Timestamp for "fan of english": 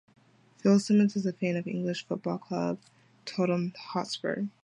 1.33-2.07